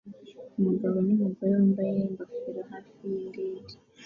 [0.57, 3.73] Umugabo numugore wambaye ingofero hafi yindege